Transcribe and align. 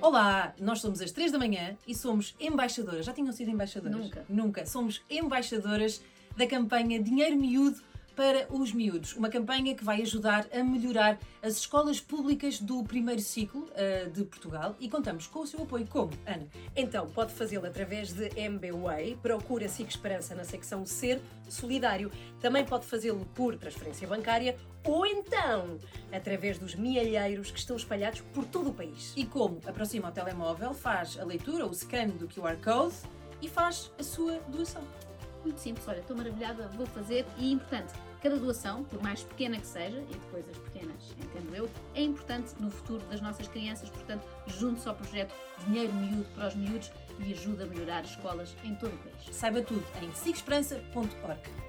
Olá, 0.00 0.54
nós 0.60 0.80
somos 0.80 1.00
às 1.00 1.10
3 1.10 1.32
da 1.32 1.38
manhã 1.38 1.76
e 1.86 1.94
somos 1.94 2.34
embaixadoras. 2.38 3.04
Já 3.04 3.12
tinham 3.12 3.32
sido 3.32 3.50
embaixadoras? 3.50 3.98
Nunca. 3.98 4.24
Nunca. 4.28 4.66
Somos 4.66 5.02
embaixadoras 5.10 6.00
da 6.36 6.46
campanha 6.46 7.02
Dinheiro 7.02 7.36
Miúdo 7.36 7.80
para 8.18 8.48
os 8.50 8.72
miúdos. 8.72 9.14
Uma 9.14 9.28
campanha 9.28 9.76
que 9.76 9.84
vai 9.84 10.02
ajudar 10.02 10.48
a 10.52 10.64
melhorar 10.64 11.20
as 11.40 11.52
escolas 11.52 12.00
públicas 12.00 12.58
do 12.58 12.82
primeiro 12.82 13.20
ciclo 13.20 13.70
uh, 13.70 14.10
de 14.10 14.24
Portugal 14.24 14.74
e 14.80 14.90
contamos 14.90 15.28
com 15.28 15.38
o 15.38 15.46
seu 15.46 15.62
apoio. 15.62 15.86
Como, 15.86 16.10
Ana? 16.26 16.44
Então, 16.74 17.06
pode 17.06 17.32
fazê-lo 17.32 17.64
através 17.64 18.12
de 18.12 18.28
MBWay, 18.36 19.16
procura 19.22 19.68
SIC 19.68 19.88
Esperança 19.88 20.34
na 20.34 20.42
secção 20.42 20.84
Ser 20.84 21.20
Solidário. 21.48 22.10
Também 22.40 22.64
pode 22.64 22.86
fazê-lo 22.86 23.24
por 23.36 23.56
transferência 23.56 24.08
bancária 24.08 24.56
ou 24.84 25.06
então 25.06 25.78
através 26.10 26.58
dos 26.58 26.74
mielheiros 26.74 27.52
que 27.52 27.58
estão 27.60 27.76
espalhados 27.76 28.20
por 28.34 28.44
todo 28.44 28.70
o 28.70 28.74
país. 28.74 29.12
E 29.16 29.24
como? 29.24 29.60
Aproxima 29.64 30.08
o 30.08 30.12
telemóvel, 30.12 30.74
faz 30.74 31.16
a 31.20 31.24
leitura, 31.24 31.64
o 31.64 31.72
scan 31.72 32.08
do 32.08 32.26
QR 32.26 32.56
Code 32.56 32.96
e 33.40 33.48
faz 33.48 33.92
a 33.96 34.02
sua 34.02 34.40
doação. 34.48 34.82
Muito 35.44 35.60
simples, 35.60 35.86
olha, 35.86 36.00
estou 36.00 36.16
maravilhada, 36.16 36.66
vou 36.76 36.84
fazer 36.86 37.24
e 37.38 37.52
importante, 37.52 37.92
cada 38.20 38.36
doação, 38.36 38.84
por 38.84 39.02
mais 39.02 39.22
pequena 39.22 39.58
que 39.58 39.66
seja, 39.66 39.98
e 39.98 40.14
depois 40.14 40.48
as 40.48 40.58
pequenas, 40.58 41.14
entendo 41.18 41.54
eu, 41.54 41.68
é 41.94 42.02
importante 42.02 42.54
no 42.58 42.70
futuro 42.70 43.04
das 43.06 43.20
nossas 43.20 43.48
crianças, 43.48 43.88
portanto, 43.90 44.26
junte-se 44.46 44.88
ao 44.88 44.94
projeto 44.94 45.34
Dinheiro 45.66 45.92
Miúdo 45.92 46.26
para 46.34 46.48
os 46.48 46.54
Miúdos 46.54 46.90
e 47.20 47.32
ajuda 47.32 47.64
a 47.64 47.66
melhorar 47.66 48.00
as 48.00 48.10
escolas 48.10 48.54
em 48.64 48.74
todo 48.74 48.94
o 48.94 48.98
país. 48.98 49.36
Saiba 49.36 49.62
tudo 49.62 49.84
em 50.02 50.12
sigesperança.org. 50.14 51.67